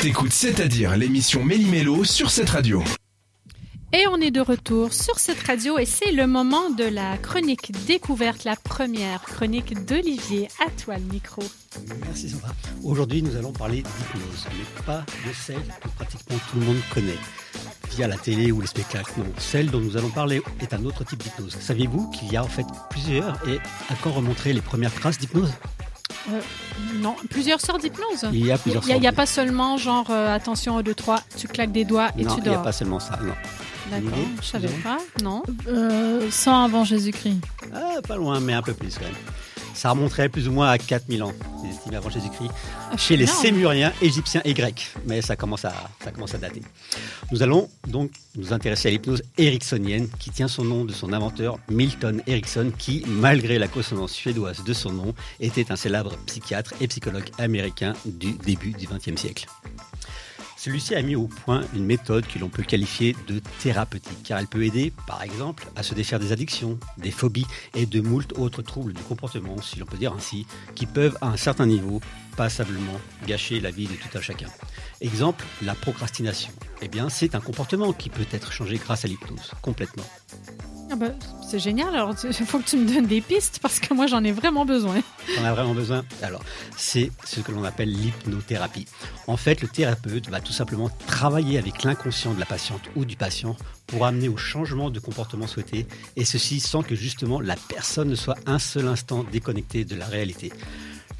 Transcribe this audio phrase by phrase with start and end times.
[0.00, 2.84] T'écoutes C'est-à-dire l'émission Méli-Mélo sur cette radio.
[3.92, 7.72] Et on est de retour sur cette radio et c'est le moment de la chronique
[7.84, 10.46] découverte, la première chronique d'Olivier.
[10.64, 11.42] À toi le micro.
[12.04, 12.50] Merci Sandra.
[12.84, 17.18] Aujourd'hui, nous allons parler d'hypnose, mais pas de celle que pratiquement tout le monde connaît
[17.90, 19.14] via la télé ou les spectacles.
[19.16, 21.56] Non, celle dont nous allons parler est un autre type d'hypnose.
[21.58, 23.58] Saviez-vous qu'il y a en fait plusieurs et
[23.90, 25.50] à quand remontrer les premières traces d'hypnose?
[26.30, 26.40] Euh,
[27.00, 28.26] non, plusieurs sortes d'hypnose.
[28.32, 31.20] Il y a plusieurs Il n'y a, pas seulement genre euh, attention 1, 2, 3,
[31.36, 32.62] tu claques des doigts et Non, tu il n'y a dors.
[32.62, 33.18] pas seulement ça.
[33.22, 33.34] Non.
[33.90, 34.98] D'accord, je savais pas.
[35.22, 35.42] Non.
[35.66, 37.40] Euh, 100 avant Jésus-Christ.
[37.74, 39.14] Ah, pas loin, mais un peu plus quand même.
[39.78, 41.32] Ça remonterait plus ou moins à 4000 ans,
[41.62, 42.50] c'est estimé avant Jésus-Christ,
[42.96, 43.26] chez les.
[43.26, 44.88] Sémuriens, Égyptiens et Grecs.
[45.06, 46.62] Mais ça commence, à, ça commence à dater.
[47.30, 51.60] Nous allons donc nous intéresser à l'hypnose ericksonienne, qui tient son nom de son inventeur
[51.70, 56.88] Milton Erickson, qui, malgré la consonance suédoise de son nom, était un célèbre psychiatre et
[56.88, 59.46] psychologue américain du début du XXe siècle.
[60.58, 64.48] Celui-ci a mis au point une méthode que l'on peut qualifier de thérapeutique, car elle
[64.48, 68.62] peut aider, par exemple, à se défaire des addictions, des phobies et de moult autres
[68.62, 72.00] troubles du comportement, si l'on peut dire ainsi, qui peuvent, à un certain niveau,
[72.36, 74.48] passablement gâcher la vie de tout un chacun.
[75.00, 76.52] Exemple, la procrastination.
[76.82, 80.06] Eh bien, c'est un comportement qui peut être changé grâce à l'hypnose, complètement.
[80.90, 81.10] Ah bah,
[81.46, 81.94] c'est génial.
[81.94, 84.64] Alors, il faut que tu me donnes des pistes parce que moi, j'en ai vraiment
[84.64, 84.96] besoin.
[85.38, 86.04] On a vraiment besoin.
[86.22, 86.42] Alors,
[86.76, 88.86] c'est ce que l'on appelle l'hypnothérapie.
[89.26, 93.16] En fait, le thérapeute va tout simplement travailler avec l'inconscient de la patiente ou du
[93.16, 95.86] patient pour amener au changement de comportement souhaité,
[96.16, 100.06] et ceci sans que justement la personne ne soit un seul instant déconnectée de la
[100.06, 100.52] réalité.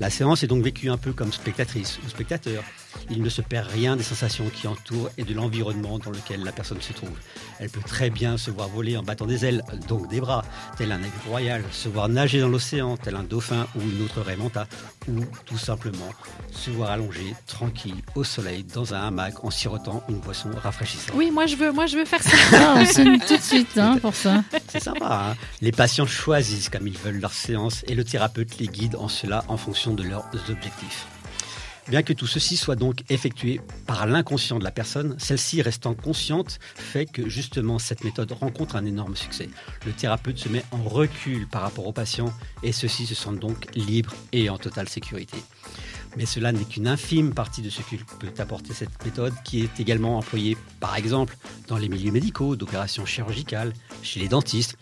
[0.00, 2.62] La séance est donc vécue un peu comme spectatrice ou spectateur.
[3.10, 6.52] Il ne se perd rien des sensations qui entourent et de l'environnement dans lequel la
[6.52, 7.16] personne se trouve.
[7.58, 10.44] Elle peut très bien se voir voler en battant des ailes, donc des bras,
[10.76, 14.20] tel un aigle royal, se voir nager dans l'océan, tel un dauphin ou une autre
[14.20, 14.66] raie manta,
[15.08, 16.10] ou tout simplement
[16.50, 21.14] se voir allongée, tranquille, au soleil, dans un hamac, en sirotant une boisson rafraîchissante.
[21.14, 22.36] Oui, moi, je veux, moi, je veux faire ça.
[22.52, 24.42] Ah, on signe tout de suite hein, pour ça.
[24.68, 25.30] C'est sympa.
[25.30, 29.08] Hein les patients choisissent comme ils veulent leur séance et le thérapeute les guide en
[29.08, 31.06] cela en fonction de leurs objectifs.
[31.88, 36.58] Bien que tout ceci soit donc effectué par l'inconscient de la personne, celle-ci restant consciente
[36.74, 39.48] fait que justement cette méthode rencontre un énorme succès.
[39.84, 42.32] Le thérapeute se met en recul par rapport aux patients
[42.64, 45.36] et ceux-ci se sentent donc libres et en totale sécurité.
[46.16, 49.78] Mais cela n'est qu'une infime partie de ce que peut apporter cette méthode qui est
[49.78, 51.36] également employée par exemple
[51.68, 53.72] dans les milieux médicaux, d'opérations chirurgicales,
[54.02, 54.76] chez les dentistes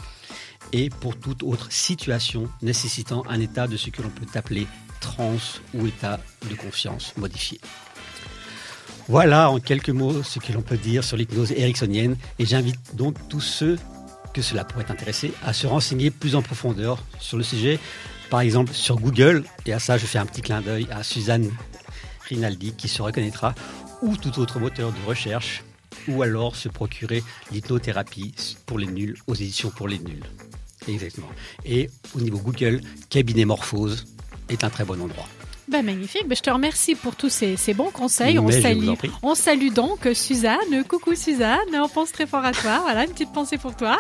[0.72, 4.66] et pour toute autre situation nécessitant un état de ce que l'on peut appeler
[5.04, 7.60] transe ou état de confiance modifié.
[9.06, 13.16] Voilà en quelques mots ce que l'on peut dire sur l'hypnose ericksonienne et j'invite donc
[13.28, 13.78] tous ceux
[14.32, 17.78] que cela pourrait intéresser à se renseigner plus en profondeur sur le sujet,
[18.30, 21.50] par exemple sur Google, et à ça je fais un petit clin d'œil à Suzanne
[22.28, 23.54] Rinaldi qui se reconnaîtra,
[24.00, 25.62] ou tout autre moteur de recherche,
[26.08, 27.22] ou alors se procurer
[27.52, 28.34] l'hypnothérapie
[28.64, 30.24] pour les nuls aux éditions pour les nuls.
[30.88, 31.30] Exactement.
[31.64, 34.06] Et au niveau Google, cabinet morphose
[34.48, 35.26] est un très bon endroit.
[35.68, 36.26] Ben, magnifique.
[36.28, 38.38] Ben, je te remercie pour tous ces, ces bons conseils.
[38.38, 38.88] On Mais salue,
[39.22, 40.84] on salue donc Suzanne.
[40.86, 41.58] Coucou Suzanne.
[41.74, 42.80] On pense très fort à toi.
[42.82, 43.96] Voilà, une petite pensée pour toi.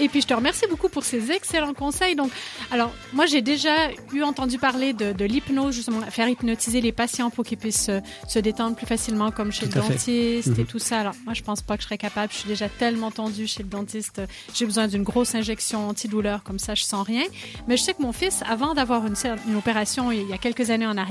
[0.00, 2.16] Et puis, je te remercie beaucoup pour ces excellents conseils.
[2.16, 2.30] Donc,
[2.72, 7.30] alors, moi, j'ai déjà eu entendu parler de, de l'hypnose, justement, faire hypnotiser les patients
[7.30, 9.88] pour qu'ils puissent se, se détendre plus facilement, comme chez Tout le fait.
[9.90, 10.66] dentiste et Mhm.
[10.66, 11.00] tout ça.
[11.00, 12.32] Alors, moi, je pense pas que je serais capable.
[12.32, 14.20] Je suis déjà tellement tendue chez le dentiste.
[14.52, 17.22] J'ai besoin d'une grosse injection antidouleur, comme ça, je sens rien.
[17.68, 19.14] Mais je sais que mon fils, avant d'avoir une,
[19.48, 21.03] une opération il y a quelques années en arrière,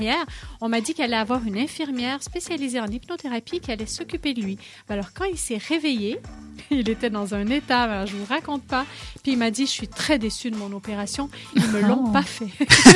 [0.60, 4.40] on m'a dit qu'elle allait avoir une infirmière spécialisée en hypnothérapie qui allait s'occuper de
[4.42, 4.58] lui.
[4.88, 6.18] Alors, quand il s'est réveillé,
[6.70, 8.84] il était dans un état, alors, je vous raconte pas.
[9.22, 11.28] Puis il m'a dit, je suis très déçue de mon opération.
[11.56, 12.10] Ils me l'ont Oh.
[12.12, 12.48] pas fait.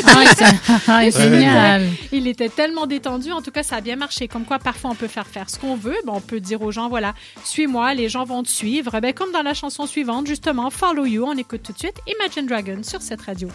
[0.07, 1.87] Ah, c'est- ah, génial.
[2.13, 3.33] Il était tellement détendu.
[3.33, 4.29] En tout cas, ça a bien marché.
[4.29, 5.97] Comme quoi, parfois, on peut faire faire ce qu'on veut.
[6.07, 8.99] Ben, on peut dire aux gens, voilà, suis-moi, les gens vont te suivre.
[9.01, 11.25] Ben, comme dans la chanson suivante, justement, Follow You.
[11.27, 13.49] On écoute tout de suite Imagine Dragon sur cette radio.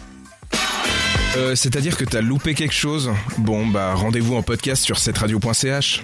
[1.36, 3.10] Euh, C'est-à-dire que t'as loupé quelque chose?
[3.38, 6.02] Bon, bah rendez-vous en podcast sur cetteradio.ch.